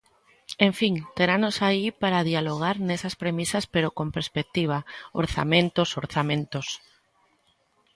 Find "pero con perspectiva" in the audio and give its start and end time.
3.73-4.77